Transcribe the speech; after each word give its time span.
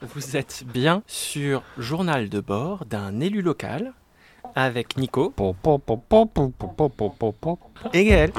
Vous 0.00 0.36
êtes 0.36 0.64
bien 0.64 1.02
sur 1.08 1.62
Journal 1.76 2.28
de 2.28 2.40
bord 2.40 2.84
d'un 2.84 3.18
élu 3.18 3.42
local 3.42 3.94
avec 4.54 4.96
Nico 4.96 5.34
et 7.92 8.04
Gaël. 8.04 8.32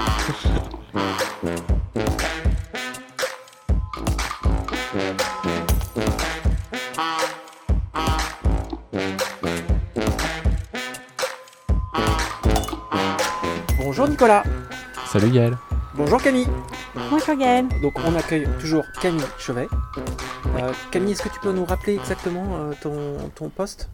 Bonjour 13.77 14.07
Nicolas. 14.07 14.43
Salut 15.07 15.31
Gaël. 15.31 15.57
Bonjour 15.95 16.21
Camille. 16.21 16.47
Bonjour 16.95 17.35
Gaël. 17.37 17.65
Donc 17.81 17.93
on 18.05 18.15
accueille 18.15 18.47
toujours 18.59 18.83
Camille 19.01 19.21
Chevet. 19.37 19.67
Euh, 20.57 20.71
Camille, 20.91 21.11
est-ce 21.13 21.23
que 21.23 21.29
tu 21.29 21.39
peux 21.39 21.51
nous 21.51 21.65
rappeler 21.65 21.95
exactement 21.95 22.45
euh, 22.57 22.73
ton, 22.81 23.17
ton 23.35 23.49
poste? 23.49 23.89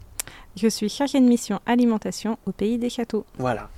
Je 0.56 0.68
suis 0.68 0.88
chargée 0.88 1.20
de 1.20 1.26
mission 1.26 1.60
alimentation 1.66 2.38
au 2.46 2.52
Pays 2.52 2.78
des 2.78 2.88
Châteaux. 2.90 3.26
Voilà. 3.38 3.68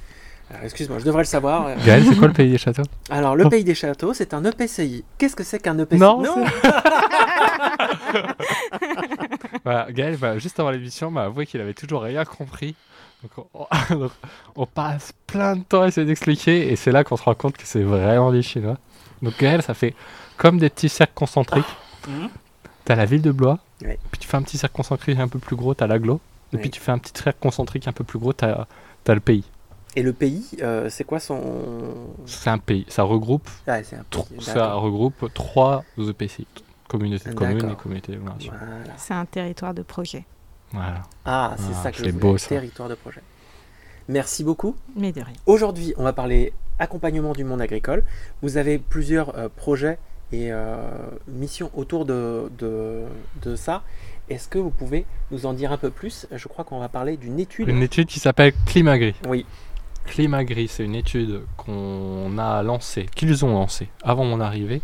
Alors, 0.50 0.64
Excuse-moi, 0.64 0.98
je 1.00 1.04
devrais 1.04 1.22
le 1.22 1.26
savoir. 1.26 1.76
Gaël, 1.84 2.04
c'est 2.08 2.16
quoi 2.16 2.28
le 2.28 2.32
pays 2.32 2.50
des 2.50 2.56
châteaux? 2.58 2.84
Alors, 3.10 3.36
le 3.36 3.48
Pays 3.50 3.64
des 3.64 3.74
Châteaux, 3.74 4.14
c'est 4.14 4.32
un 4.32 4.42
EPCI. 4.44 5.04
Qu'est-ce 5.18 5.36
que 5.36 5.44
c'est 5.44 5.58
qu'un 5.58 5.78
EPCI 5.78 5.98
Non, 5.98 6.22
Voilà, 9.64 9.92
Gaël, 9.92 10.16
bah, 10.16 10.38
juste 10.38 10.58
avant 10.58 10.70
l'émission, 10.70 11.10
m'a 11.10 11.24
avoué 11.24 11.44
qu'il 11.44 11.60
avait 11.60 11.74
toujours 11.74 12.02
rien 12.02 12.24
compris. 12.24 12.74
Donc 13.22 13.46
on, 13.52 13.66
donc, 13.96 14.12
on 14.54 14.64
passe 14.64 15.12
plein 15.26 15.56
de 15.56 15.62
temps 15.64 15.82
à 15.82 15.88
essayer 15.88 16.06
d'expliquer, 16.06 16.70
et 16.72 16.76
c'est 16.76 16.92
là 16.92 17.02
qu'on 17.02 17.16
se 17.16 17.24
rend 17.24 17.34
compte 17.34 17.56
que 17.56 17.66
c'est 17.66 17.82
vraiment 17.82 18.30
des 18.30 18.42
chinois. 18.42 18.78
Donc 19.22 19.38
Gaël, 19.38 19.62
ça 19.62 19.74
fait 19.74 19.94
comme 20.36 20.58
des 20.58 20.70
petits 20.70 20.88
cercles 20.88 21.14
concentriques. 21.14 21.64
Mhm. 22.08 22.28
T'as 22.84 22.94
la 22.94 23.04
ville 23.04 23.22
de 23.22 23.32
Blois, 23.32 23.58
Ouais. 23.82 23.98
puis 24.10 24.18
tu 24.20 24.26
fais 24.28 24.36
un 24.36 24.42
petit 24.42 24.56
cercle 24.58 24.74
concentrique 24.76 25.18
un 25.18 25.28
peu 25.28 25.38
plus 25.38 25.56
gros, 25.56 25.74
t'as 25.74 25.86
l'aglo, 25.86 26.20
et 26.52 26.56
Ouais. 26.56 26.62
puis 26.62 26.70
tu 26.70 26.80
fais 26.80 26.92
un 26.92 26.98
petit 26.98 27.12
cercle 27.22 27.38
concentrique 27.40 27.86
un 27.86 27.92
peu 27.92 28.04
plus 28.04 28.18
gros, 28.18 28.32
t'as 28.32 28.66
as 29.06 29.14
le 29.14 29.20
pays. 29.20 29.44
Et 29.96 30.02
le 30.02 30.12
pays, 30.12 30.46
euh, 30.62 30.88
c'est 30.90 31.04
quoi 31.04 31.18
son. 31.18 31.40
C'est 32.26 32.50
un 32.50 32.58
pays, 32.58 32.84
ça 32.88 33.02
regroupe, 33.02 33.48
Ah, 33.66 33.82
c'est 33.82 33.96
un 33.96 34.04
tro- 34.10 34.24
pays. 34.24 34.40
ça 34.42 34.74
regroupe 34.74 35.32
trois 35.34 35.82
EPCI, 35.98 36.46
communautés 36.88 37.30
de 37.30 37.34
communes 37.34 37.58
et 37.58 37.62
D'accord. 37.62 37.76
communautés 37.78 38.12
d'agglomération. 38.12 38.52
Voilà. 38.56 38.94
C'est 38.98 39.14
un 39.14 39.24
territoire 39.24 39.74
de 39.74 39.82
projet. 39.82 40.24
Voilà. 40.72 41.02
Ah, 41.24 41.54
c'est 41.58 41.64
Ah, 41.78 41.82
ça 41.82 41.90
que 41.90 41.96
je 41.98 42.02
voulais. 42.02 42.12
beau, 42.12 42.36
ça. 42.38 42.48
Territoire 42.50 42.88
de 42.90 42.94
projet. 42.94 43.22
Merci 44.08 44.42
beaucoup. 44.42 44.74
Mais 44.96 45.12
de 45.12 45.20
rien. 45.20 45.34
Aujourd'hui, 45.46 45.94
on 45.98 46.02
va 46.02 46.12
parler 46.12 46.52
accompagnement 46.78 47.32
du 47.32 47.44
monde 47.44 47.60
agricole. 47.60 48.02
Vous 48.42 48.56
avez 48.56 48.78
plusieurs 48.78 49.36
euh, 49.36 49.48
projets 49.54 49.98
et 50.32 50.52
euh, 50.52 50.76
missions 51.26 51.70
autour 51.74 52.04
de, 52.04 52.50
de, 52.58 53.02
de 53.42 53.56
ça. 53.56 53.82
Est-ce 54.30 54.48
que 54.48 54.58
vous 54.58 54.70
pouvez 54.70 55.04
nous 55.30 55.46
en 55.46 55.52
dire 55.52 55.72
un 55.72 55.78
peu 55.78 55.90
plus? 55.90 56.26
Je 56.32 56.48
crois 56.48 56.64
qu'on 56.64 56.78
va 56.80 56.88
parler 56.88 57.16
d'une 57.16 57.40
étude. 57.40 57.68
Une 57.68 57.82
étude 57.82 58.08
qui 58.08 58.20
s'appelle 58.20 58.52
Climagri. 58.66 59.14
Oui, 59.26 59.46
Climagri, 60.04 60.68
c'est 60.68 60.84
une 60.84 60.94
étude 60.94 61.42
qu'on 61.56 62.36
a 62.38 62.62
lancée, 62.62 63.06
qu'ils 63.14 63.44
ont 63.44 63.52
lancée 63.52 63.88
avant 64.02 64.24
mon 64.24 64.40
arrivée, 64.40 64.82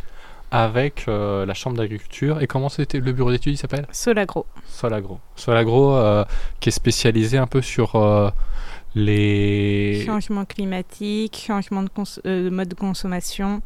avec 0.50 1.05
euh, 1.09 1.44
la 1.47 1.55
Chambre 1.55 1.77
d'agriculture. 1.77 2.41
Et 2.41 2.47
comment 2.47 2.69
c'était 2.69 3.00
le 3.00 3.12
bureau 3.12 3.31
d'études 3.31 3.55
Il 3.55 3.59
s'appelle? 3.59 3.86
Solagro. 3.92 4.47
Solagro. 4.66 5.19
Solagro, 5.36 5.94
euh, 5.94 6.25
qui 6.61 6.70
est 6.70 6.72
spécialisé 6.72 7.36
un 7.38 7.47
peu 7.47 7.61
sur 7.61 7.97
euh, 7.97 8.31
les. 8.95 10.05
Changement 10.05 10.45
climatique, 10.45 11.42
changement 11.47 11.83
de, 11.83 11.91
euh, 12.27 12.45
de 12.45 12.50
mode 12.50 12.69
de 12.69 12.75
consommation. 12.75 13.62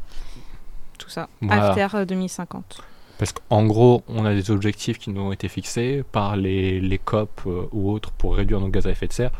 Tout 0.98 1.10
ça. 1.10 1.28
Voilà. 1.40 1.70
After 1.70 1.96
euh, 1.96 2.04
2050. 2.04 2.82
Parce 3.18 3.32
qu'en 3.32 3.66
gros, 3.66 4.04
on 4.06 4.24
a 4.24 4.32
des 4.32 4.50
objectifs 4.52 4.98
qui 4.98 5.10
nous 5.10 5.20
ont 5.20 5.32
été 5.32 5.48
fixés 5.48 6.04
par 6.12 6.36
les, 6.36 6.80
les 6.80 6.98
COP 6.98 7.28
euh, 7.46 7.68
ou 7.72 7.90
autres 7.90 8.12
pour 8.12 8.36
réduire 8.36 8.60
nos 8.60 8.68
gaz 8.68 8.86
à 8.86 8.90
effet 8.90 9.08
de 9.08 9.12
serre. 9.12 9.32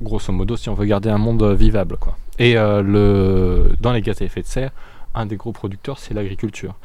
Grosso 0.00 0.32
modo, 0.32 0.56
si 0.56 0.68
on 0.68 0.74
veut 0.74 0.86
garder 0.86 1.10
un 1.10 1.18
monde 1.18 1.42
euh, 1.42 1.54
vivable. 1.54 1.96
Quoi. 1.96 2.16
Et 2.38 2.56
euh, 2.56 2.82
le, 2.82 3.74
dans 3.80 3.92
les 3.92 4.02
gaz 4.02 4.22
à 4.22 4.24
effet 4.24 4.42
de 4.42 4.46
serre, 4.46 4.70
un 5.16 5.26
des 5.26 5.36
gros 5.36 5.52
producteurs, 5.52 5.98
c'est 5.98 6.14
l'agriculture. 6.14 6.76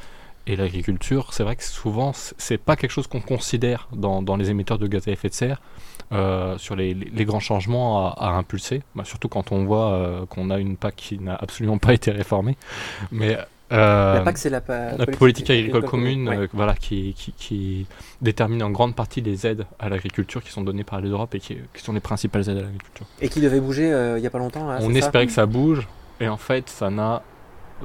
Et 0.47 0.55
l'agriculture, 0.55 1.33
c'est 1.33 1.43
vrai 1.43 1.55
que 1.55 1.63
souvent, 1.63 2.13
c'est 2.15 2.57
pas 2.57 2.75
quelque 2.75 2.89
chose 2.91 3.05
qu'on 3.05 3.21
considère 3.21 3.87
dans, 3.93 4.23
dans 4.23 4.37
les 4.37 4.49
émetteurs 4.49 4.79
de 4.79 4.87
gaz 4.87 5.07
à 5.07 5.11
effet 5.11 5.29
de 5.29 5.35
serre 5.35 5.61
euh, 6.11 6.57
sur 6.57 6.75
les, 6.75 6.93
grands 7.25 7.39
changements 7.39 8.07
à, 8.07 8.27
à 8.27 8.29
impulser. 8.31 8.81
Bah, 8.95 9.03
surtout 9.05 9.29
quand 9.29 9.51
on 9.51 9.63
voit 9.65 9.91
euh, 9.93 10.25
qu'on 10.25 10.49
a 10.49 10.59
une 10.59 10.77
PAC 10.77 10.95
qui 10.95 11.19
n'a 11.19 11.35
absolument 11.35 11.77
pas 11.77 11.93
été 11.99 12.11
réformée. 12.11 12.57
Mais 13.11 13.37
euh, 13.71 14.15
la 14.15 14.21
PAC, 14.21 14.37
c'est 14.37 14.49
la, 14.49 14.59
pa- 14.61 14.97
la 14.97 15.05
politique 15.05 15.49
agricole 15.49 15.85
commune, 15.85 16.27
ouais. 16.27 16.49
voilà, 16.51 16.75
qui, 16.75 17.13
qui, 17.13 17.31
qui 17.31 17.87
détermine 18.21 18.61
en 18.63 18.69
grande 18.69 18.95
partie 18.95 19.21
les 19.21 19.47
aides 19.47 19.65
à 19.79 19.87
l'agriculture 19.87 20.43
qui 20.43 20.51
sont 20.51 20.61
données 20.61 20.83
par 20.83 20.99
l'Europe 20.99 21.33
et 21.35 21.39
qui, 21.39 21.55
qui 21.73 21.81
sont 21.83 21.93
les 21.93 22.01
principales 22.01 22.41
aides 22.49 22.57
à 22.57 22.61
l'agriculture. 22.63 23.05
Et 23.21 23.29
qui 23.29 23.39
devait 23.39 23.61
bouger 23.61 23.87
il 24.17 24.21
n'y 24.21 24.27
a 24.27 24.29
pas 24.29 24.39
longtemps. 24.39 24.67
là, 24.67 24.79
On 24.81 24.93
espérait 24.93 25.25
que 25.27 25.31
ça 25.33 25.45
bouge 25.45 25.87
et 26.19 26.27
en 26.27 26.37
fait, 26.37 26.69
ça 26.69 26.89
n'a. 26.89 27.21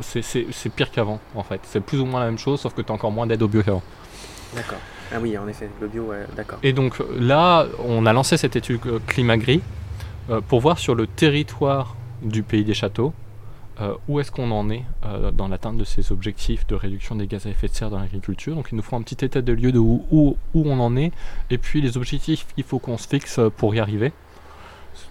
C'est- 0.02 0.68
pire 0.74 0.90
qu'avant, 0.90 1.20
en 1.34 1.42
fait. 1.42 1.60
C'est 1.62 1.80
plus 1.80 2.00
ou 2.00 2.04
moins 2.04 2.20
la 2.20 2.26
même 2.26 2.38
chose, 2.38 2.60
sauf 2.60 2.74
que 2.74 2.82
tu 2.82 2.90
as 2.90 2.94
encore 2.94 3.12
moins 3.12 3.26
d'aide 3.26 3.40
au 3.42 3.48
bio 3.48 3.62
qu'avant. 3.62 3.82
D'accord. 4.54 4.78
Ah 5.12 5.18
oui, 5.20 5.36
en 5.38 5.46
effet, 5.48 5.68
le 5.80 5.88
d'accord. 6.36 6.58
Et 6.62 6.72
donc 6.72 7.00
là, 7.16 7.66
on 7.84 8.06
a 8.06 8.12
lancé 8.12 8.36
cette 8.36 8.56
étude 8.56 8.80
euh, 8.86 8.98
Climagri 9.06 9.60
euh, 10.30 10.40
pour 10.40 10.60
voir 10.60 10.78
sur 10.78 10.94
le 10.94 11.06
territoire 11.06 11.96
du 12.22 12.42
pays 12.42 12.64
des 12.64 12.74
châteaux 12.74 13.12
euh, 13.80 13.94
où 14.08 14.18
est-ce 14.20 14.32
qu'on 14.32 14.50
en 14.50 14.70
est 14.70 14.84
dans 15.34 15.48
l'atteinte 15.48 15.76
de 15.76 15.84
ces 15.84 16.10
objectifs 16.10 16.66
de 16.66 16.74
réduction 16.74 17.14
des 17.14 17.26
gaz 17.26 17.46
à 17.46 17.50
effet 17.50 17.68
de 17.68 17.74
serre 17.74 17.90
dans 17.90 17.98
l'agriculture. 17.98 18.54
Donc 18.54 18.68
il 18.72 18.74
nous 18.76 18.82
faut 18.82 18.96
un 18.96 19.02
petit 19.02 19.22
état 19.24 19.42
de 19.42 19.52
lieu 19.52 19.70
de 19.70 19.78
où, 19.78 20.04
où, 20.10 20.36
on 20.54 20.80
en 20.80 20.96
est 20.96 21.12
et 21.50 21.58
puis 21.58 21.82
les 21.82 21.98
objectifs 21.98 22.46
qu'il 22.54 22.64
faut 22.64 22.78
qu'on 22.78 22.96
se 22.96 23.06
fixe 23.06 23.38
pour 23.58 23.74
y 23.74 23.80
arriver. 23.80 24.12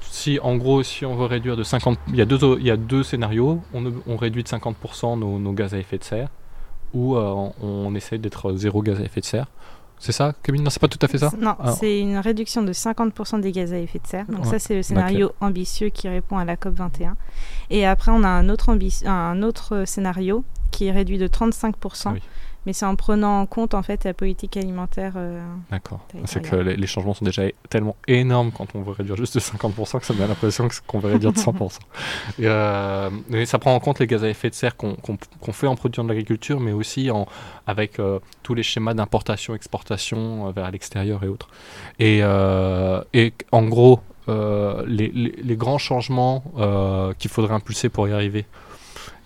Si 0.01 0.39
en 0.41 0.55
gros, 0.57 0.81
si 0.81 1.05
on 1.05 1.15
veut 1.15 1.25
réduire 1.25 1.55
de 1.55 1.63
50, 1.63 1.99
il 2.07 2.15
y 2.15 2.21
a 2.21 2.25
deux, 2.25 2.39
il 2.59 2.65
y 2.65 2.71
a 2.71 2.77
deux 2.77 3.03
scénarios. 3.03 3.61
On, 3.73 4.17
réduit 4.17 4.43
de 4.43 4.49
50% 4.49 5.19
nos, 5.19 5.37
nos 5.37 5.53
gaz 5.53 5.75
à 5.75 5.77
effet 5.77 5.99
de 5.99 6.03
serre 6.03 6.29
ou 6.93 7.17
on, 7.17 7.53
on 7.61 7.93
essaie 7.93 8.17
d'être 8.17 8.55
zéro 8.55 8.81
gaz 8.81 8.99
à 8.99 9.03
effet 9.03 9.21
de 9.21 9.25
serre. 9.25 9.47
C'est 9.99 10.11
ça, 10.11 10.33
Camille 10.43 10.61
Non, 10.61 10.69
c'est 10.69 10.79
pas 10.81 10.87
tout 10.87 10.99
à 11.01 11.07
fait 11.07 11.17
ça? 11.17 11.31
Non, 11.39 11.55
Alors- 11.59 11.77
c'est 11.77 11.99
une 11.99 12.17
réduction 12.17 12.61
de 12.61 12.73
50% 12.73 13.39
des 13.39 13.51
gaz 13.51 13.73
à 13.73 13.77
effet 13.79 13.99
de 13.99 14.07
serre. 14.07 14.25
Donc 14.27 14.45
Ouais. 14.45 14.51
ça, 14.51 14.59
c'est 14.59 14.75
le 14.75 14.83
scénario 14.83 15.31
ambitieux 15.41 15.89
qui 15.89 16.07
répond 16.09 16.37
à 16.37 16.45
la 16.45 16.57
COP 16.57 16.73
21. 16.75 17.15
Et 17.69 17.85
après, 17.85 18.11
on 18.11 18.23
a 18.23 18.27
un 18.27 18.49
autre, 18.49 18.77
un 19.05 19.41
autre 19.41 19.83
scénario 19.85 20.43
qui 20.71 20.85
est 20.87 20.91
réduit 20.91 21.17
de 21.17 21.27
35%. 21.27 22.09
Ah 22.09 22.13
oui. 22.13 22.21
Mais 22.65 22.73
c'est 22.73 22.85
en 22.85 22.95
prenant 22.95 23.41
en 23.41 23.45
compte 23.45 23.73
en 23.73 23.83
fait 23.83 24.03
la 24.03 24.13
politique 24.13 24.57
alimentaire. 24.57 25.13
euh, 25.17 25.39
D'accord. 25.71 25.99
C'est 26.25 26.41
que 26.41 26.55
les, 26.55 26.75
les 26.75 26.87
changements 26.87 27.13
sont 27.13 27.25
déjà 27.25 27.43
tellement 27.69 27.95
énormes 28.07 28.51
quand 28.51 28.75
on 28.75 28.81
veut 28.81 28.91
réduire 28.93 29.15
juste 29.17 29.35
de 29.35 29.39
50% 29.39 29.99
que 29.99 30.05
ça 30.05 30.13
me 30.13 30.19
donne 30.19 30.29
l'impression 30.29 30.67
qu'on 30.87 30.99
veut 30.99 31.11
réduire 31.11 31.31
de 31.33 31.37
100%. 31.37 31.79
et, 32.39 32.43
euh, 32.45 33.09
et 33.31 33.45
ça 33.45 33.59
prend 33.59 33.75
en 33.75 33.79
compte 33.79 33.99
les 33.99 34.07
gaz 34.07 34.23
à 34.23 34.29
effet 34.29 34.49
de 34.49 34.55
serre 34.55 34.75
qu'on 34.77 34.97
fait 35.51 35.67
en 35.67 35.75
produisant 35.75 36.03
de 36.03 36.09
l'agriculture, 36.09 36.59
mais 36.59 36.71
aussi 36.71 37.11
en, 37.11 37.27
avec 37.67 37.99
euh, 37.99 38.19
tous 38.43 38.53
les 38.55 38.63
schémas 38.63 38.93
d'importation, 38.93 39.53
exportation 39.55 40.51
vers 40.51 40.71
l'extérieur 40.71 41.23
et 41.23 41.27
autres. 41.27 41.49
Et, 41.99 42.19
et 43.13 43.33
en 43.51 43.63
gros, 43.63 43.99
les, 44.27 45.11
les- 45.13 45.35
les 45.43 45.55
grands 45.55 45.77
changements 45.77 46.43
qu'il 47.19 47.29
faudrait 47.29 47.53
impulser 47.53 47.89
pour 47.89 48.07
y 48.07 48.11
arriver. 48.13 48.45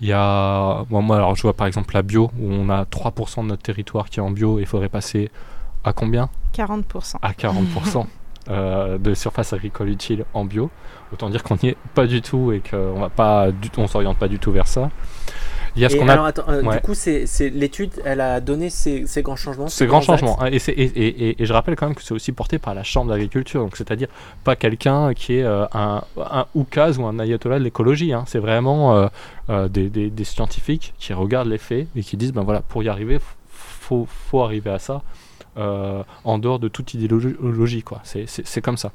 Il 0.01 0.07
y 0.07 0.13
a, 0.13 0.83
bon, 0.89 1.01
moi, 1.01 1.17
alors 1.17 1.35
je 1.35 1.41
vois 1.41 1.53
par 1.53 1.67
exemple 1.67 1.93
la 1.93 2.01
bio, 2.01 2.31
où 2.39 2.51
on 2.51 2.69
a 2.69 2.83
3% 2.83 3.43
de 3.43 3.47
notre 3.47 3.61
territoire 3.61 4.09
qui 4.09 4.19
est 4.19 4.23
en 4.23 4.31
bio, 4.31 4.59
et 4.59 4.61
il 4.61 4.67
faudrait 4.67 4.89
passer 4.89 5.29
à 5.83 5.93
combien? 5.93 6.29
40%. 6.55 7.17
à 7.21 7.31
40% 7.31 8.05
euh, 8.49 8.97
de 8.97 9.13
surface 9.13 9.53
agricole 9.53 9.89
utile 9.89 10.25
en 10.33 10.45
bio. 10.45 10.69
Autant 11.11 11.29
dire 11.29 11.43
qu'on 11.43 11.57
n'y 11.61 11.69
est 11.69 11.77
pas 11.93 12.07
du 12.07 12.21
tout 12.21 12.51
et 12.51 12.61
qu'on 12.61 12.99
va 12.99 13.09
pas, 13.09 13.51
du, 13.51 13.69
on 13.77 13.87
s'oriente 13.87 14.17
pas 14.17 14.27
du 14.27 14.39
tout 14.39 14.51
vers 14.51 14.67
ça. 14.67 14.89
Il 15.75 15.81
y 15.81 15.85
a 15.85 15.89
ce 15.89 15.95
Et 15.95 15.99
qu'on 15.99 16.07
a 16.09 16.13
alors, 16.13 16.25
attends, 16.25 16.43
euh, 16.49 16.61
Ouais. 16.63 16.75
du 16.75 16.81
coup, 16.81 16.93
c'est 16.93 17.25
l'étude, 17.53 17.91
elle 18.05 18.21
a 18.21 18.39
donné 18.41 18.69
ces, 18.69 19.05
ces 19.07 19.21
grands 19.21 19.35
changements. 19.35 19.67
ces 19.67 19.85
grands 19.85 20.01
changements. 20.01 20.41
hein, 20.41 20.47
Et, 20.51 20.59
c'est- 20.59 20.71
et, 20.73 20.83
et- 20.85 21.29
et- 21.29 21.41
et 21.41 21.45
je 21.45 21.53
rappelle 21.53 21.75
quand 21.75 21.85
même 21.87 21.95
que 21.95 22.03
c'est 22.03 22.13
aussi 22.13 22.31
porté 22.31 22.57
par 22.59 22.73
la 22.73 22.83
Chambre 22.83 23.11
d'agriculture, 23.11 23.61
donc 23.61 23.77
c'est-à-dire 23.77 24.07
pas 24.43 24.55
quelqu'un 24.55 25.13
qui 25.13 25.35
est 25.35 25.43
euh, 25.43 25.65
un, 25.73 26.03
un 26.17 26.45
oukase 26.55 26.97
ou 26.97 27.05
un 27.05 27.19
ayatollah 27.19 27.59
de 27.59 27.63
l'écologie. 27.63 28.13
hein. 28.13 28.23
C'est 28.27 28.39
vraiment 28.39 28.95
euh, 28.95 29.07
euh, 29.49 29.67
des, 29.67 29.89
des- 29.89 30.09
des 30.09 30.23
scientifiques 30.23 30.93
qui 30.99 31.13
regardent 31.13 31.49
les 31.49 31.57
faits 31.57 31.87
et 31.95 32.01
qui 32.01 32.17
disent 32.17 32.33
ben 32.33 32.43
voilà, 32.43 32.61
pour 32.61 32.83
y 32.83 32.89
arriver, 32.89 33.19
faut, 33.49 34.07
faut 34.09 34.41
arriver 34.41 34.69
à 34.71 34.79
ça 34.79 35.01
en 36.23 36.37
dehors 36.37 36.59
de 36.59 36.67
toute 36.69 36.93
idéologie. 36.93 37.83
quoi. 37.83 37.99
C'est- 38.03 38.61
comme 38.61 38.77
ça. 38.77 38.91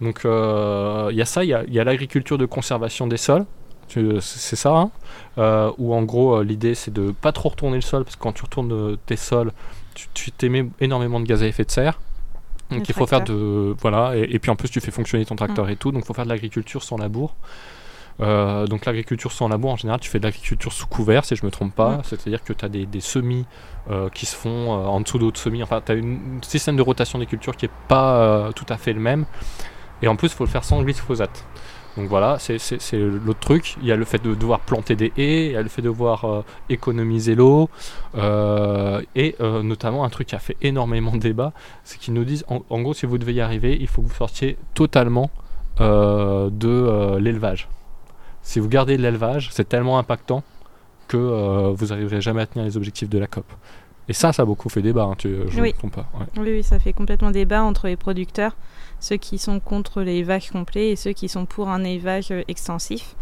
Donc 0.00 0.20
il 0.24 1.16
y 1.16 1.22
a 1.22 1.24
ça, 1.24 1.44
il 1.44 1.48
y 1.50 1.54
a, 1.54 1.64
il 1.66 1.72
y 1.72 1.80
a 1.80 1.84
l'agriculture 1.84 2.36
de 2.38 2.46
conservation 2.46 3.06
des 3.06 3.16
sols. 3.16 3.46
C'est 3.88 4.56
ça, 4.56 4.70
hein, 4.76 4.90
euh, 5.38 5.70
où 5.78 5.94
en 5.94 6.02
gros 6.02 6.36
euh, 6.36 6.44
l'idée 6.44 6.74
c'est 6.74 6.92
de 6.92 7.10
pas 7.12 7.32
trop 7.32 7.48
retourner 7.50 7.76
le 7.76 7.82
sol 7.82 8.04
parce 8.04 8.16
que 8.16 8.20
quand 8.22 8.32
tu 8.32 8.42
retournes 8.42 8.72
euh, 8.72 8.96
tes 9.06 9.16
sols, 9.16 9.52
tu- 10.14 10.32
t'émets 10.32 10.66
énormément 10.80 11.20
de 11.20 11.26
gaz 11.26 11.42
à 11.42 11.46
effet 11.46 11.64
de 11.64 11.70
serre. 11.70 12.00
Donc 12.70 12.80
Le 12.80 12.84
il 12.88 12.94
faut 12.94 13.06
faire 13.06 13.22
de 13.22 13.74
voilà 13.80 14.16
et, 14.16 14.22
et 14.30 14.38
puis 14.38 14.50
en 14.50 14.56
plus 14.56 14.68
tu 14.70 14.80
fais 14.80 14.90
fonctionner 14.90 15.24
ton 15.24 15.36
tracteur 15.36 15.68
et 15.68 15.76
tout 15.76 15.92
donc 15.92 16.02
il 16.04 16.06
faut 16.06 16.14
faire 16.14 16.24
de 16.24 16.30
l'agriculture 16.30 16.82
sans 16.82 16.96
labour. 16.96 17.36
donc 18.18 18.86
l'agriculture 18.86 19.32
sans 19.32 19.48
labour, 19.48 19.72
en 19.72 19.76
général, 19.76 20.00
tu 20.00 20.08
fais 20.08 20.18
de 20.18 20.24
l'agriculture 20.24 20.72
sous 20.72 20.86
couvert, 20.86 21.24
si 21.24 21.34
je 21.36 21.42
ne 21.42 21.46
me 21.46 21.50
trompe 21.50 21.74
pas. 21.74 22.00
C'est-à-dire 22.04 22.42
que 22.44 22.52
tu 22.52 22.64
as 22.64 22.68
des, 22.68 23.00
semis 23.00 23.44
qui 24.14 24.24
se 24.26 24.34
font 24.36 24.70
en 24.70 25.00
dessous 25.00 25.18
d'autres 25.18 25.40
semis. 25.40 25.62
Enfin, 25.62 25.82
tu 25.84 25.92
as 25.92 25.96
un 25.96 26.18
système 26.42 26.76
de 26.76 26.82
rotation 26.82 27.18
des 27.18 27.26
cultures 27.26 27.56
qui 27.56 27.66
n'est 27.66 27.72
pas 27.88 28.50
tout 28.54 28.66
à 28.68 28.76
fait 28.76 28.92
le 28.92 29.00
même. 29.00 29.26
Et 30.02 30.08
en 30.08 30.16
plus, 30.16 30.28
il 30.28 30.34
faut 30.34 30.44
le 30.44 30.50
faire 30.50 30.64
sans 30.64 30.80
glyphosate. 30.82 31.44
Donc 31.96 32.08
voilà, 32.08 32.38
c'est 32.38 32.58
l'autre 32.92 33.38
truc. 33.38 33.76
Il 33.80 33.86
y 33.86 33.92
a 33.92 33.96
le 33.96 34.04
fait 34.04 34.22
de 34.22 34.34
devoir 34.34 34.60
planter 34.60 34.96
des 34.96 35.12
haies, 35.16 35.46
il 35.46 35.52
y 35.52 35.56
a 35.56 35.62
le 35.62 35.68
fait 35.68 35.82
de 35.82 35.88
devoir 35.88 36.24
euh, 36.24 36.44
économiser 36.68 37.34
l'eau, 37.34 37.70
euh, 38.16 39.00
et 39.14 39.36
euh, 39.40 39.62
notamment 39.62 40.04
un 40.04 40.08
truc 40.08 40.28
qui 40.28 40.34
a 40.34 40.40
fait 40.40 40.56
énormément 40.60 41.12
de 41.12 41.18
débat, 41.18 41.52
c'est 41.84 41.98
qu'ils 41.98 42.14
nous 42.14 42.24
disent, 42.24 42.44
en, 42.48 42.80
gros, 42.80 42.94
si 42.94 43.06
vous 43.06 43.18
devez 43.18 43.34
y 43.34 43.40
arriver, 43.40 43.76
il 43.80 43.86
faut 43.86 44.02
que 44.02 44.08
vous 44.08 44.14
sortiez 44.14 44.56
totalement 44.74 45.30
de 45.78 47.18
l'élevage. 47.18 47.68
Si 48.42 48.60
vous 48.60 48.68
gardez 48.68 48.96
l'élevage, 48.96 49.48
c'est 49.52 49.68
tellement 49.68 49.98
impactant 49.98 50.44
que 51.08 51.72
vous 51.74 51.86
n'arriverez 51.86 52.20
jamais 52.20 52.42
à 52.42 52.46
tenir 52.46 52.64
les 52.64 52.76
objectifs 52.76 53.08
de 53.08 53.18
la 53.18 53.26
COP. 53.26 53.44
Et 54.08 54.12
ça, 54.12 54.32
ça 54.32 54.42
a 54.42 54.44
beaucoup 54.44 54.68
fait 54.68 54.82
débat, 54.82 55.04
hein, 55.04 55.14
tu, 55.16 55.34
je 55.48 55.60
oui. 55.60 55.74
ne 55.82 55.88
pas. 55.88 56.06
Oui, 56.36 56.48
oui, 56.50 56.62
ça 56.62 56.78
fait 56.78 56.92
complètement 56.92 57.30
débat 57.30 57.62
entre 57.62 57.86
les 57.86 57.96
producteurs 57.96 58.54
ceux 59.04 59.16
qui 59.16 59.38
sont 59.38 59.60
contre 59.60 60.02
l'élevage 60.02 60.50
complet 60.50 60.90
et 60.90 60.96
ceux 60.96 61.12
qui 61.12 61.28
sont 61.28 61.46
pour 61.46 61.68
un 61.68 61.84
élevage 61.84 62.30
euh, 62.30 62.42
extensif. 62.48 63.14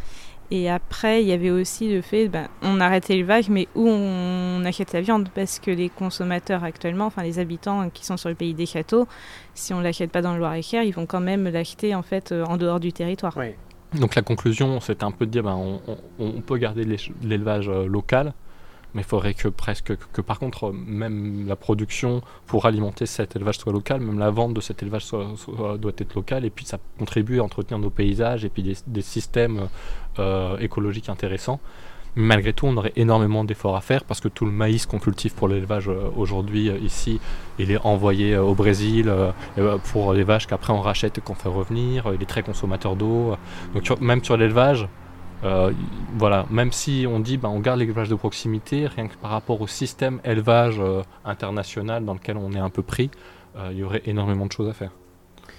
Et 0.51 0.69
après, 0.69 1.23
il 1.23 1.29
y 1.29 1.33
avait 1.33 1.51
aussi 1.51 1.91
le 1.93 2.03
fait, 2.03 2.29
ben, 2.29 2.47
on 2.61 2.79
arrête 2.79 3.09
l'élevage, 3.09 3.49
mais 3.49 3.69
où 3.75 3.89
on 3.89 4.63
achète 4.67 4.93
la 4.93 5.01
viande? 5.01 5.31
Parce 5.35 5.59
que 5.59 5.71
les 5.71 5.89
consommateurs 5.89 6.63
actuellement, 6.63 7.07
enfin 7.07 7.23
les 7.23 7.39
habitants 7.39 7.89
qui 7.89 8.05
sont 8.05 8.19
sur 8.19 8.29
le 8.29 8.35
pays 8.35 8.53
des 8.53 8.67
châteaux, 8.67 9.09
si 9.55 9.73
on 9.73 9.79
ne 9.79 9.83
l'achète 9.83 10.11
pas 10.11 10.21
dans 10.21 10.35
le 10.35 10.39
Loir-et-Cher, 10.39 10.83
ils 10.83 10.93
vont 10.93 11.07
quand 11.07 11.21
même 11.21 11.49
l'acheter 11.49 11.95
en 11.95 12.03
fait 12.03 12.33
euh, 12.33 12.45
en 12.45 12.59
dehors 12.59 12.81
du 12.81 12.93
territoire. 12.93 13.37
Donc 13.95 14.15
la 14.15 14.23
conclusion, 14.23 14.79
c'était 14.81 15.05
un 15.05 15.11
peu 15.11 15.27
de 15.27 15.31
dire, 15.31 15.43
ben, 15.43 15.55
on, 15.57 15.81
on 16.19 16.41
peut 16.43 16.59
garder 16.59 16.85
l'élevage 17.23 17.69
euh, 17.69 17.87
local, 17.87 18.35
mais 18.95 19.03
il 19.03 19.05
faudrait 19.05 19.35
que 19.35 19.49
presque 19.49 19.95
que, 20.13 20.21
par 20.21 20.39
contre 20.39 20.73
même 20.73 21.47
la 21.47 21.57
production 21.57 22.23
pour 22.47 22.67
alimenter 22.67 23.07
cet 23.07 23.37
élevage 23.37 23.59
soit 23.59 23.73
local, 23.73 24.01
même 24.01 24.19
la 24.19 24.31
vente 24.31 24.55
de 24.55 24.61
cet 24.61 24.83
élevage 24.83 25.11
doit 25.11 25.93
être 25.99 26.15
locale 26.15 26.45
et 26.45 26.51
puis 26.51 26.65
ça 26.65 26.79
contribue 26.99 27.41
à 27.41 27.45
entretenir 27.45 27.79
nos 27.79 27.91
paysages 27.91 28.45
et 28.45 28.49
puis 28.49 28.63
des, 28.87 29.03
systèmes 29.03 29.69
euh, 30.19 30.57
écologiques 30.59 31.09
intéressants. 31.09 31.61
Mais 32.15 32.25
malgré 32.25 32.53
tout, 32.53 32.67
on 32.67 32.77
aurait 32.77 32.93
énormément 32.97 33.43
d'efforts 33.43 33.75
à 33.75 33.81
faire 33.81 34.05
parce 34.05 34.21
que 34.21 34.29
tout 34.29 34.45
le 34.45 34.53
maïs 34.53 34.85
qu'on 34.85 34.99
cultive 34.99 35.35
pour 35.35 35.49
l'élevage 35.49 35.89
euh, 35.89 36.11
aujourd'hui 36.15 36.69
euh, 36.69 36.77
ici, 36.79 37.21
il 37.59 37.71
est 37.71 37.79
envoyé 37.85 38.37
au 38.37 38.55
Brésil 38.55 39.13
pour 39.91 40.13
les 40.13 40.23
vaches 40.23 40.47
qu'après 40.47 40.73
on 40.73 40.81
rachète 40.81 41.19
et 41.19 41.21
qu'on 41.21 41.35
fait 41.35 41.49
revenir. 41.49 42.11
Il 42.15 42.23
est 42.23 42.27
très 42.27 42.43
consommateur 42.43 42.97
d'eau. 42.97 43.35
Donc 43.75 44.01
même 44.01 44.23
sur 44.23 44.37
l'élevage, 44.37 44.89
euh, 45.45 45.73
voilà, 46.17 46.47
même 46.51 46.73
si 46.73 47.07
on 47.09 47.19
dit 47.19 47.37
ben, 47.37 47.49
on 47.49 47.59
garde 47.59 47.81
l'élevage 47.81 48.09
de 48.09 48.15
proximité, 48.15 48.87
rien 48.87 49.09
que 49.09 49.17
par 49.17 49.31
rapport 49.31 49.61
au 49.61 49.67
système 49.67 50.21
élevage 50.25 50.79
euh, 50.79 51.03
international 51.25 52.05
dans 52.05 52.15
lequel 52.15 52.37
on 52.37 52.53
est 52.53 52.59
un 52.59 52.71
peu 52.71 52.83
pris, 52.83 53.11
euh, 53.57 53.71
il 53.73 53.79
y 53.79 53.83
aurait 53.83 54.03
énormément 54.07 54.47
de 54.47 54.53
choses 54.53 54.69
à 54.69 54.73
faire. 54.73 54.91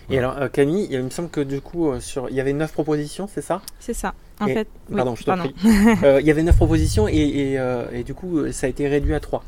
Et 0.10 0.18
alors 0.20 0.36
Camille, 0.52 0.88
il 0.92 1.02
me 1.02 1.10
semble 1.10 1.30
que 1.30 1.40
du 1.40 1.62
coup 1.62 1.94
sur, 2.02 2.30
il 2.30 2.36
y 2.36 2.42
avait 2.42 2.52
neuf 2.52 2.74
propositions, 2.74 3.30
c'est 3.34 3.42
ça? 3.42 3.62
C'est 3.80 3.94
ça. 3.94 4.14
En 4.42 4.48
fait, 4.48 4.68
pardon, 4.94 5.16
je 5.16 5.24
t'en 5.24 5.38
prie. 5.38 5.56
il 5.64 6.26
y 6.26 6.32
avait 6.32 6.44
neuf 6.44 6.58
propositions 6.58 7.08
et, 7.08 7.58
et, 7.94 8.04
du 8.04 8.14
coup 8.14 8.52
ça 8.52 8.68
a 8.68 8.70
été 8.70 8.88
réduit 8.88 9.14
à 9.14 9.22
trois. 9.22 9.44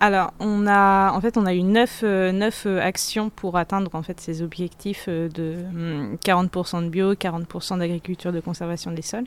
Alors, 0.00 0.32
on 0.40 0.66
a, 0.66 1.12
en 1.12 1.20
fait, 1.20 1.36
on 1.36 1.44
a 1.44 1.54
eu 1.54 1.62
neuf, 1.62 2.04
actions 2.80 3.28
pour 3.30 3.56
atteindre 3.58 3.94
en 3.94 4.02
fait, 4.02 4.18
ces 4.20 4.42
objectifs 4.42 5.08
de 5.08 5.56
40% 6.24 6.76
hum, 6.76 6.84
de 6.84 6.88
bio, 6.88 7.14
40% 7.14 7.78
d'agriculture 7.78 8.32
de 8.32 8.40
conservation 8.40 8.92
des 8.92 9.02
sols. 9.02 9.26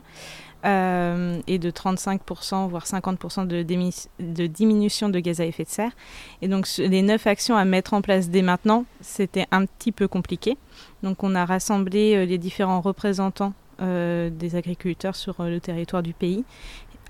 Euh, 0.64 1.42
et 1.46 1.58
de 1.58 1.70
35%, 1.70 2.68
voire 2.68 2.86
50% 2.86 3.46
de, 3.46 3.62
de, 3.62 4.46
diminution 4.46 5.10
de 5.10 5.20
gaz 5.20 5.42
à 5.42 5.44
effet 5.44 5.64
de 5.64 5.68
serre. 5.68 5.92
Et 6.40 6.48
donc 6.48 6.66
les 6.78 7.02
neuf 7.02 7.26
actions 7.26 7.54
à 7.54 7.66
mettre 7.66 7.92
en 7.92 8.00
place 8.00 8.30
dès 8.30 8.40
maintenant, 8.40 8.86
c'était 9.02 9.46
un 9.50 9.66
petit 9.66 9.92
peu 9.92 10.08
compliqué. 10.08 10.56
Donc 11.02 11.22
on 11.22 11.34
a 11.34 11.44
rassemblé 11.44 12.14
euh, 12.14 12.24
les 12.24 12.38
différents 12.38 12.80
représentants 12.80 13.52
euh, 13.82 14.30
des 14.30 14.56
agriculteurs 14.56 15.16
sur 15.16 15.42
le 15.42 15.60
territoire 15.60 16.02
du 16.02 16.14
pays 16.14 16.44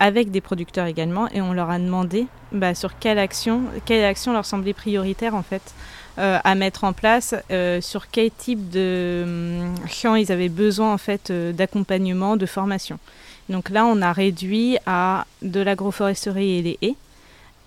avec 0.00 0.30
des 0.30 0.40
producteurs 0.40 0.86
également 0.86 1.28
et 1.28 1.40
on 1.40 1.52
leur 1.52 1.70
a 1.70 1.78
demandé 1.78 2.26
bah, 2.52 2.74
sur 2.74 2.98
quelle 2.98 3.18
action, 3.18 3.62
quelle 3.84 4.04
action 4.04 4.32
leur 4.32 4.44
semblait 4.44 4.74
prioritaire 4.74 5.34
en 5.34 5.42
fait 5.42 5.74
à 6.16 6.54
mettre 6.54 6.84
en 6.84 6.92
place, 6.92 7.34
sur 7.80 8.08
quel 8.08 8.30
type 8.30 8.70
de 8.70 9.24
hum, 9.24 9.74
champs 9.88 10.14
ils 10.14 10.30
avaient 10.30 10.48
besoin 10.48 10.94
en 10.94 10.98
fait 10.98 11.32
d'accompagnement, 11.32 12.36
de 12.36 12.46
formation. 12.46 13.00
Donc 13.48 13.70
là, 13.70 13.84
on 13.84 14.00
a 14.00 14.12
réduit 14.12 14.78
à 14.86 15.26
de 15.42 15.60
l'agroforesterie 15.60 16.58
et 16.58 16.62
les 16.62 16.78
haies, 16.82 16.94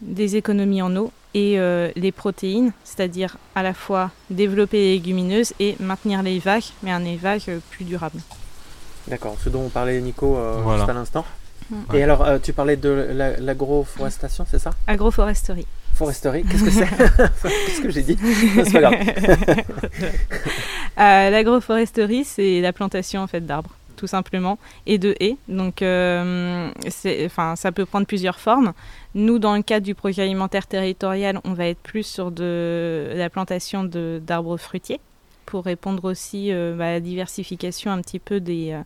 des 0.01 0.35
économies 0.35 0.81
en 0.81 0.95
eau 0.95 1.12
et 1.33 1.59
euh, 1.59 1.91
les 1.95 2.12
protéines, 2.12 2.71
c'est-à-dire 2.83 3.38
à 3.56 3.63
la 3.63 3.73
fois 3.73 4.12
développer 4.30 4.77
les 4.77 4.94
légumineuses 4.94 5.53
et 5.59 5.75
maintenir 5.80 6.23
l'élevage, 6.23 6.73
mais 6.83 6.91
un 6.91 7.03
élevage 7.03 7.44
euh, 7.50 7.59
plus 7.71 7.85
durable. 7.85 8.19
D'accord, 9.07 9.38
ce 9.39 9.50
dont 9.50 9.62
on 9.62 9.69
parlait 9.69 10.01
Nico 10.01 10.35
euh, 10.35 10.77
juste 10.77 10.89
à 10.89 10.94
l'instant. 10.94 11.25
Et 11.93 12.03
alors, 12.03 12.25
tu 12.41 12.53
parlais 12.53 12.77
de 12.77 13.35
l'agroforestation, 13.39 14.45
c'est 14.49 14.59
ça? 14.59 14.71
Agroforesterie. 14.87 15.67
Foresterie, 15.93 16.43
qu'est-ce 16.43 16.63
que 16.63 16.69
c'est? 16.69 16.85
Qu'est-ce 17.65 17.81
que 17.81 17.89
j'ai 17.89 18.03
dit? 18.03 18.17
C'est 18.63 18.71
pas 18.71 18.81
grave. 18.81 18.93
L'agroforesterie, 21.31 22.23
c'est 22.23 22.61
la 22.61 22.71
plantation 22.71 23.21
en 23.21 23.27
fait 23.27 23.41
d'arbres 23.41 23.71
tout 23.97 24.07
simplement, 24.07 24.57
et 24.85 24.97
de 24.97 25.15
haies. 25.19 25.35
Donc, 25.49 25.81
euh, 25.81 26.69
enfin, 27.25 27.55
ça 27.57 27.73
peut 27.73 27.85
prendre 27.85 28.07
plusieurs 28.07 28.39
formes. 28.39 28.71
Nous, 29.15 29.39
dans 29.39 29.55
le 29.55 29.63
cadre 29.63 29.85
du 29.85 29.95
projet 29.95 30.21
alimentaire 30.21 30.67
territorial, 30.67 31.41
on 31.43 31.53
va 31.53 31.67
être 31.67 31.79
plus 31.79 32.03
sur 32.03 32.31
de 32.31 33.11
la 33.15 33.29
plantation 33.29 33.83
d'arbres 33.83 34.57
fruitiers 34.57 35.01
pour 35.47 35.65
répondre 35.65 36.03
aussi 36.05 36.51
euh, 36.51 36.75
bah, 36.77 36.89
à 36.89 36.91
la 36.91 36.99
diversification 36.99 37.89
un 37.89 38.01
petit 38.01 38.19
peu 38.19 38.39
des, 38.39 38.73
euh, 38.73 38.81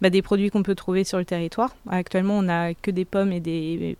bah, 0.00 0.08
des 0.08 0.22
produits 0.22 0.48
qu'on 0.48 0.62
peut 0.62 0.74
trouver 0.74 1.04
sur 1.04 1.18
le 1.18 1.26
territoire. 1.26 1.74
Actuellement, 1.90 2.38
on 2.38 2.42
n'a 2.42 2.72
que 2.72 2.90
des 2.90 3.04
pommes 3.04 3.32
et 3.32 3.40
des 3.40 3.98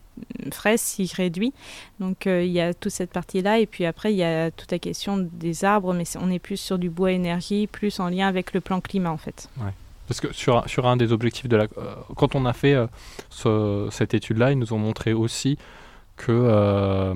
fraises, 0.51 0.81
si 0.81 1.05
je 1.05 1.15
réduis. 1.15 1.53
Donc, 1.99 2.25
il 2.25 2.47
y 2.47 2.61
a 2.61 2.73
toute 2.73 2.91
cette 2.91 3.11
partie-là. 3.11 3.59
Et 3.59 3.67
puis 3.67 3.85
après, 3.85 4.13
il 4.13 4.17
y 4.17 4.23
a 4.23 4.49
toute 4.49 4.71
la 4.71 4.79
question 4.79 5.17
des 5.17 5.65
arbres, 5.65 5.93
mais 5.93 6.05
on 6.19 6.31
est 6.31 6.39
plus 6.39 6.57
sur 6.57 6.79
du 6.79 6.89
bois 6.89 7.11
énergie, 7.11 7.67
plus 7.67 7.99
en 7.99 8.09
lien 8.09 8.27
avec 8.27 8.53
le 8.53 8.61
plan 8.61 8.81
climat, 8.81 9.11
en 9.11 9.17
fait. 9.17 9.49
Parce 10.07 10.21
que 10.21 10.33
sur, 10.33 10.67
sur 10.69 10.85
un 10.85 10.97
des 10.97 11.11
objectifs 11.11 11.47
de 11.47 11.57
la. 11.57 11.63
Euh, 11.63 11.95
quand 12.15 12.35
on 12.35 12.45
a 12.45 12.53
fait 12.53 12.75
euh, 13.45 13.89
cette 13.91 14.13
étude-là, 14.13 14.51
ils 14.51 14.59
nous 14.59 14.73
ont 14.73 14.77
montré 14.77 15.13
aussi 15.13 15.57
que, 16.15 16.31
euh, 16.31 17.13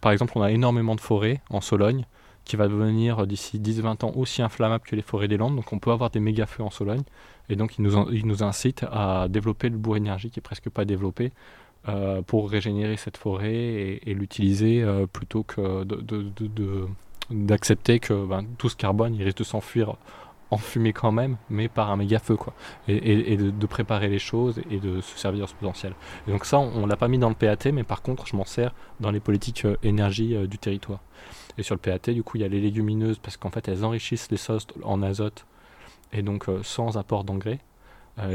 par 0.00 0.12
exemple, 0.12 0.32
on 0.36 0.42
a 0.42 0.50
énormément 0.50 0.94
de 0.94 1.00
forêts 1.00 1.40
en 1.50 1.60
Sologne 1.60 2.04
qui 2.46 2.56
va 2.56 2.68
devenir 2.68 3.26
d'ici 3.26 3.58
10-20 3.58 4.06
ans 4.06 4.12
aussi 4.16 4.40
inflammable 4.40 4.84
que 4.84 4.96
les 4.96 5.02
forêts 5.02 5.28
des 5.28 5.36
Landes. 5.36 5.56
Donc 5.56 5.72
on 5.72 5.78
peut 5.78 5.90
avoir 5.90 6.08
des 6.08 6.20
méga 6.20 6.46
feux 6.46 6.62
en 6.62 6.70
Sologne. 6.70 7.02
Et 7.50 7.56
donc 7.56 7.78
ils 7.78 7.82
nous, 7.82 8.10
ils 8.10 8.26
nous 8.26 8.42
incitent 8.42 8.86
à 8.90 9.26
développer 9.28 9.68
le 9.68 9.76
bois 9.76 9.98
énergie 9.98 10.30
qui 10.30 10.40
est 10.40 10.42
presque 10.42 10.70
pas 10.70 10.84
développé 10.84 11.32
pour 12.26 12.50
régénérer 12.50 12.96
cette 12.96 13.16
forêt 13.16 14.00
et, 14.04 14.14
l'utiliser 14.14 14.84
plutôt 15.12 15.44
que 15.44 15.84
d'accepter 17.30 17.94
de, 17.94 17.98
que 17.98 18.26
ben, 18.26 18.44
tout 18.58 18.68
ce 18.68 18.74
carbone 18.74 19.14
il 19.14 19.22
risque 19.22 19.38
de 19.38 19.44
s'enfuir 19.44 19.96
enfumer 20.56 20.92
quand 20.92 21.12
même, 21.12 21.36
mais 21.50 21.68
par 21.68 21.90
un 21.90 21.96
méga 21.96 22.18
feu, 22.18 22.36
quoi. 22.36 22.54
Et, 22.88 23.36
de, 23.36 23.66
préparer 23.66 24.08
les 24.08 24.18
choses 24.18 24.60
et 24.70 24.78
de 24.78 25.00
se 25.00 25.18
servir 25.18 25.44
de 25.44 25.50
ce 25.50 25.54
potentiel. 25.54 25.92
Donc 26.26 26.44
ça, 26.44 26.58
on, 26.58 26.86
l'a 26.86 26.96
pas 26.96 27.08
mis 27.08 27.18
dans 27.18 27.28
le 27.28 27.34
PAT, 27.34 27.72
mais 27.72 27.84
par 27.84 28.02
contre, 28.02 28.26
je 28.26 28.36
m'en 28.36 28.44
sers 28.44 28.74
dans 29.00 29.10
les 29.10 29.20
politiques 29.20 29.64
euh, 29.64 29.76
énergie 29.82 30.34
euh, 30.34 30.46
du 30.46 30.58
territoire. 30.58 31.00
Et 31.58 31.62
sur 31.62 31.74
le 31.74 31.80
PAT, 31.80 32.12
du 32.12 32.22
coup, 32.22 32.36
il 32.36 32.40
y 32.40 32.44
a 32.44 32.48
les 32.48 32.60
légumineuses, 32.60 33.18
parce 33.18 33.36
qu'en 33.36 33.50
fait, 33.50 33.68
elles 33.68 33.84
enrichissent 33.84 34.30
les 34.30 34.36
sols 34.36 34.60
en 34.82 35.02
azote, 35.02 35.46
et 36.12 36.22
donc 36.22 36.48
euh, 36.48 36.60
sans 36.62 36.96
apport 36.96 37.24
d'engrais. 37.24 37.60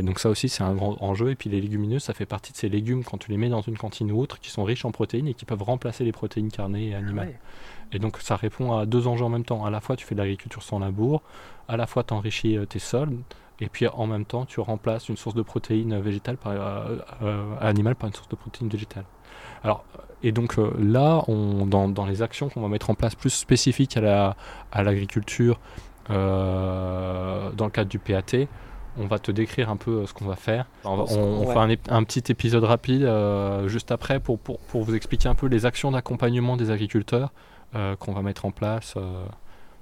donc 0.03 0.19
ça 0.19 0.29
aussi, 0.29 0.47
c'est 0.49 0.63
un 0.63 0.75
grand 0.75 1.01
enjeu. 1.01 1.31
Et 1.31 1.35
puis 1.35 1.49
les 1.49 1.61
légumineuses, 1.61 2.03
ça 2.03 2.13
fait 2.13 2.27
partie 2.27 2.51
de 2.51 2.57
ces 2.57 2.69
légumes, 2.69 3.03
quand 3.03 3.17
tu 3.17 3.31
les 3.31 3.37
mets 3.37 3.49
dans 3.49 3.61
une 3.61 3.77
cantine 3.77 4.11
ou 4.11 4.19
autre, 4.19 4.39
qui 4.39 4.51
sont 4.51 4.63
riches 4.63 4.85
en 4.85 4.91
protéines 4.91 5.27
et 5.27 5.33
qui 5.33 5.45
peuvent 5.45 5.63
remplacer 5.63 6.03
les 6.03 6.11
protéines 6.11 6.51
carnées 6.51 6.89
et 6.89 6.95
animales. 6.95 7.33
Ah 7.33 7.80
et 7.93 7.99
donc 7.99 8.17
ça 8.19 8.35
répond 8.35 8.77
à 8.77 8.85
deux 8.85 9.07
enjeux 9.07 9.25
en 9.25 9.29
même 9.29 9.45
temps. 9.45 9.65
À 9.65 9.69
la 9.69 9.81
fois 9.81 9.95
tu 9.95 10.05
fais 10.05 10.15
de 10.15 10.19
l'agriculture 10.19 10.63
sans 10.63 10.79
labour, 10.79 11.21
à 11.67 11.77
la 11.77 11.87
fois 11.87 12.03
tu 12.03 12.13
enrichis 12.13 12.57
euh, 12.57 12.65
tes 12.65 12.79
sols, 12.79 13.17
et 13.59 13.69
puis 13.69 13.87
en 13.87 14.07
même 14.07 14.25
temps 14.25 14.45
tu 14.45 14.59
remplaces 14.59 15.09
une 15.09 15.17
source 15.17 15.35
de 15.35 15.41
protéines 15.41 15.99
végétales 15.99 16.37
par, 16.37 16.53
euh, 16.53 16.97
euh, 17.21 17.55
animale 17.59 17.95
par 17.95 18.07
une 18.07 18.13
source 18.13 18.29
de 18.29 18.35
protéines 18.35 18.69
végétales. 18.69 19.05
Alors, 19.63 19.83
et 20.23 20.31
donc 20.31 20.57
là, 20.57 21.23
on, 21.27 21.65
dans, 21.65 21.87
dans, 21.87 22.05
les 22.05 22.21
actions 22.21 22.49
qu'on 22.49 22.61
va 22.61 22.67
mettre 22.67 22.91
en 22.91 22.95
place 22.95 23.15
plus 23.15 23.31
spécifiques 23.31 23.97
à 23.97 24.35
l'agriculture 24.75 25.59
dans 26.09 26.15
le 27.59 27.69
cadre 27.69 27.89
du 27.89 27.97
PAT, 27.97 28.47
on 28.99 29.07
va 29.07 29.17
te 29.17 29.31
décrire 29.31 29.71
un 29.71 29.77
peu 29.77 30.05
ce 30.05 30.13
qu'on 30.13 30.25
va 30.25 30.35
faire. 30.35 30.67
On, 30.83 31.07
fait 31.47 31.79
un, 31.89 32.03
petit 32.03 32.31
épisode 32.31 32.65
rapide 32.65 33.09
juste 33.65 33.91
après 33.91 34.19
pour, 34.19 34.37
pour, 34.37 34.59
pour, 34.59 34.83
vous 34.83 34.93
expliquer 34.93 35.27
un 35.27 35.33
peu 35.33 35.47
les 35.47 35.65
actions 35.65 35.89
d'accompagnement 35.91 36.55
des 36.55 36.69
agriculteurs 36.69 37.31
qu'on 37.99 38.11
va 38.13 38.21
mettre 38.21 38.45
en 38.45 38.51
place 38.51 38.95
euh, 38.97 39.25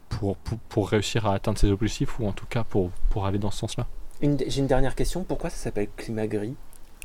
pour, 0.09 0.37
pour, 0.37 0.89
réussir 0.89 1.25
à 1.27 1.35
atteindre 1.35 1.57
ces 1.57 1.71
objectifs 1.71 2.19
ou 2.19 2.27
en 2.27 2.31
tout 2.31 2.45
cas 2.45 2.63
pour, 2.63 2.89
pour 3.09 3.25
aller 3.25 3.39
dans 3.39 3.51
ce 3.51 3.59
sens-là. 3.59 3.87
J'ai 4.21 4.59
une 4.59 4.67
dernière 4.67 4.95
question. 4.95 5.23
Pourquoi 5.23 5.49
ça 5.49 5.57
s'appelle 5.57 5.87
climat 5.95 6.27
gris 6.27 6.55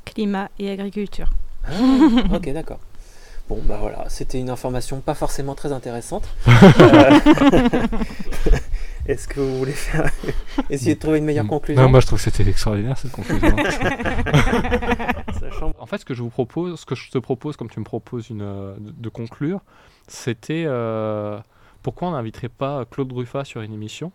Climat 0.04 0.50
et 0.58 0.70
agriculture. 0.70 1.30
Ah, 1.66 1.70
Ok, 2.34 2.52
d'accord. 2.52 2.80
Bon, 3.48 3.60
bah 3.62 3.76
voilà, 3.78 4.06
c'était 4.08 4.40
une 4.40 4.48
information 4.48 5.00
pas 5.00 5.12
forcément 5.14 5.54
très 5.54 5.72
intéressante. 5.72 6.28
Euh, 6.80 7.20
Est-ce 9.06 9.28
que 9.28 9.38
vous 9.38 9.58
voulez 9.58 9.72
faire 9.72 10.10
essayer 10.70 10.94
de 10.94 11.00
trouver 11.00 11.18
une 11.18 11.26
meilleure 11.26 11.46
conclusion? 11.46 11.82
Non, 11.82 11.90
moi 11.90 12.00
je 12.00 12.06
trouve 12.06 12.18
que 12.18 12.30
c'était 12.30 12.48
extraordinaire 12.48 12.96
cette 12.96 13.12
conclusion. 13.12 13.54
En 15.78 15.86
fait, 15.86 15.98
ce 15.98 16.04
que 16.06 16.14
je 16.14 16.22
vous 16.22 16.30
propose, 16.30 16.80
ce 16.80 16.86
que 16.86 16.94
je 16.94 17.10
te 17.10 17.18
propose, 17.18 17.58
comme 17.58 17.68
tu 17.68 17.80
me 17.80 17.84
proposes 17.84 18.30
une, 18.30 18.40
euh, 18.40 18.74
de, 18.78 18.92
de 18.96 19.08
conclure, 19.10 19.60
c'était 20.06 20.64
euh, 20.66 21.38
pourquoi 21.82 22.08
on 22.08 22.12
n'inviterait 22.12 22.48
pas 22.48 22.84
Claude 22.84 23.12
Ruffat 23.12 23.44
sur 23.44 23.60
une 23.60 23.72
émission? 23.72 24.12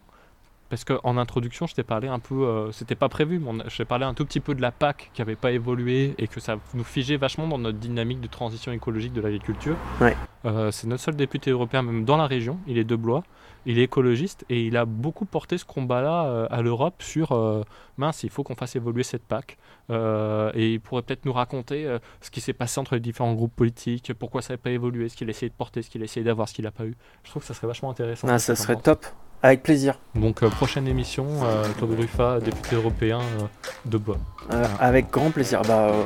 Parce 0.69 0.83
qu'en 0.83 1.17
introduction, 1.17 1.65
je 1.65 1.73
t'ai 1.73 1.83
parlé 1.83 2.07
un 2.07 2.19
peu, 2.19 2.45
euh, 2.45 2.71
c'était 2.71 2.95
pas 2.95 3.09
prévu, 3.09 3.39
mais 3.39 3.63
je 3.67 3.77
t'ai 3.77 3.85
parlé 3.85 4.05
un 4.05 4.13
tout 4.13 4.23
petit 4.23 4.39
peu 4.39 4.53
de 4.53 4.61
la 4.61 4.71
PAC 4.71 5.09
qui 5.13 5.21
n'avait 5.21 5.35
pas 5.35 5.51
évolué 5.51 6.13
et 6.19 6.27
que 6.27 6.39
ça 6.39 6.57
nous 6.75 6.83
figeait 6.83 7.17
vachement 7.17 7.47
dans 7.47 7.57
notre 7.57 7.79
dynamique 7.79 8.21
de 8.21 8.27
transition 8.27 8.71
écologique 8.71 9.11
de 9.13 9.21
l'agriculture. 9.21 9.75
Ouais. 9.99 10.15
Euh, 10.45 10.69
c'est 10.69 10.85
notre 10.85 11.01
seul 11.01 11.15
député 11.15 11.49
européen, 11.49 11.81
même 11.81 12.05
dans 12.05 12.17
la 12.17 12.27
région. 12.27 12.59
Il 12.67 12.77
est 12.77 12.83
de 12.83 12.95
Blois, 12.95 13.23
il 13.65 13.79
est 13.79 13.83
écologiste 13.83 14.45
et 14.49 14.65
il 14.65 14.77
a 14.77 14.85
beaucoup 14.85 15.25
porté 15.25 15.57
ce 15.57 15.65
combat-là 15.65 16.25
euh, 16.25 16.47
à 16.49 16.61
l'Europe 16.61 17.01
sur 17.01 17.31
euh, 17.31 17.63
mince, 17.97 18.23
il 18.23 18.29
faut 18.29 18.43
qu'on 18.43 18.55
fasse 18.55 18.75
évoluer 18.75 19.03
cette 19.03 19.23
PAC. 19.23 19.57
Euh, 19.89 20.51
et 20.53 20.73
il 20.73 20.79
pourrait 20.79 21.01
peut-être 21.01 21.25
nous 21.25 21.33
raconter 21.33 21.97
ce 22.21 22.29
qui 22.29 22.41
s'est 22.41 22.53
passé 22.53 22.79
entre 22.79 22.93
les 22.95 23.01
différents 23.01 23.33
groupes 23.33 23.55
politiques, 23.55 24.13
pourquoi 24.13 24.41
ça 24.41 24.53
n'a 24.53 24.57
pas 24.57 24.69
évolué, 24.69 25.09
ce 25.09 25.15
qu'il 25.15 25.27
a 25.27 25.31
essayé 25.31 25.49
de 25.49 25.55
porter, 25.55 25.81
ce 25.81 25.89
qu'il 25.89 26.01
a 26.01 26.05
essayé 26.05 26.23
d'avoir, 26.23 26.47
ce 26.47 26.53
qu'il 26.53 26.65
n'a 26.65 26.71
pas 26.71 26.85
eu. 26.85 26.95
Je 27.23 27.31
trouve 27.31 27.41
que 27.41 27.47
ça 27.47 27.53
serait 27.53 27.67
vachement 27.67 27.89
intéressant. 27.89 28.27
Ah, 28.27 28.39
ça 28.39 28.55
serait 28.55 28.75
top. 28.75 29.05
Avec 29.41 29.63
plaisir. 29.63 29.97
Donc, 30.15 30.43
euh, 30.43 30.49
prochaine 30.49 30.85
émission, 30.87 31.25
euh, 31.43 31.63
Claude 31.77 31.97
Ruffat, 31.97 32.39
député 32.41 32.75
européen 32.75 33.19
euh, 33.21 33.43
de 33.85 33.97
Bois. 33.97 34.17
Euh, 34.51 34.65
Ah. 34.79 34.85
avec 34.85 35.11
grand 35.11 35.31
plaisir. 35.31 35.61
Bah, 35.61 35.89
euh, 35.91 36.03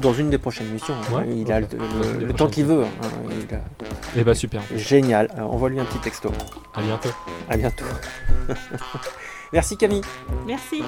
dans 0.00 0.12
une 0.12 0.30
des 0.30 0.38
prochaines 0.38 0.68
missions. 0.68 0.94
hein. 1.10 1.14
Ouais, 1.16 1.26
il 1.36 1.50
a 1.50 1.60
le, 1.60 1.66
temps 2.34 2.46
qu'il 2.46 2.66
veut. 2.66 2.84
hein. 2.84 3.08
Il 3.30 3.54
a- 3.54 4.20
Et 4.20 4.22
bah 4.24 4.34
super, 4.34 4.62
Génial. 4.76 5.28
Euh, 5.38 5.42
Envoie-lui 5.42 5.80
un 5.80 5.84
petit 5.86 5.98
texto. 5.98 6.30
à 6.74 6.82
bientôt. 6.82 7.08
À 7.50 7.56
bientôt. 7.56 7.84
Merci 9.52 9.76
Camille. 9.78 10.02
Merci. 10.46 10.82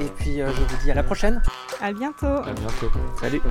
Et 0.00 0.04
puis 0.04 0.40
euh, 0.40 0.48
je 0.54 0.60
vous 0.60 0.82
dis 0.84 0.90
à 0.90 0.94
la 0.94 1.02
prochaine. 1.02 1.42
À 1.82 1.92
bientôt. 1.92 2.26
À 2.26 2.52
bientôt. 2.52 2.90
Salut. 3.20 3.42